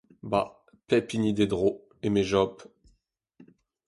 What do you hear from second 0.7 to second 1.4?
pep hini